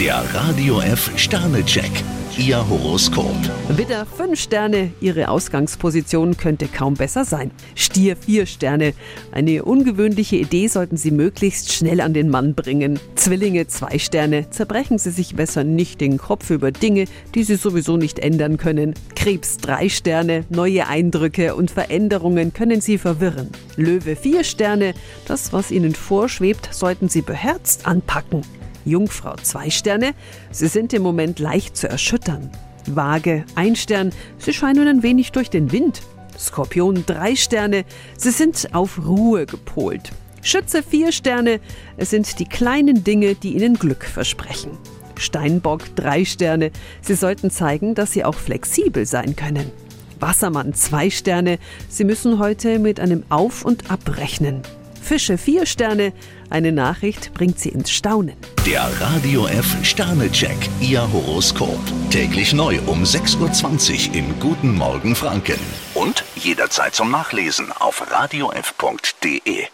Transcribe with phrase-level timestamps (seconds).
[0.00, 1.92] Der Radio F Sternecheck.
[2.36, 3.36] Ihr Horoskop.
[3.68, 7.52] Widder 5 Sterne, Ihre Ausgangsposition könnte kaum besser sein.
[7.76, 8.92] Stier 4 Sterne,
[9.30, 12.98] eine ungewöhnliche Idee sollten Sie möglichst schnell an den Mann bringen.
[13.14, 17.04] Zwillinge 2 Sterne, zerbrechen Sie sich besser nicht den Kopf über Dinge,
[17.36, 18.94] die Sie sowieso nicht ändern können.
[19.14, 23.50] Krebs 3 Sterne, neue Eindrücke und Veränderungen können Sie verwirren.
[23.76, 24.94] Löwe 4 Sterne,
[25.28, 28.42] das, was Ihnen vorschwebt, sollten Sie beherzt anpacken.
[28.84, 30.12] Jungfrau zwei Sterne,
[30.50, 32.50] Sie sind im Moment leicht zu erschüttern.
[32.86, 36.02] Waage ein Stern, Sie scheinen ein wenig durch den Wind.
[36.38, 37.84] Skorpion drei Sterne,
[38.16, 40.10] Sie sind auf Ruhe gepolt.
[40.42, 41.60] Schütze vier Sterne,
[41.96, 44.72] es sind die kleinen Dinge, die Ihnen Glück versprechen.
[45.16, 46.70] Steinbock drei Sterne,
[47.00, 49.70] Sie sollten zeigen, dass Sie auch flexibel sein können.
[50.20, 54.62] Wassermann zwei Sterne, Sie müssen heute mit einem Auf und Ab rechnen.
[55.04, 56.12] Fische vier Sterne,
[56.48, 58.36] eine Nachricht bringt Sie ins Staunen.
[58.66, 60.56] Der Radio F Sternecheck.
[60.80, 61.78] Ihr Horoskop.
[62.10, 65.60] Täglich neu um 6.20 Uhr im Guten Morgen Franken.
[65.94, 69.66] Und jederzeit zum Nachlesen auf radiof.de.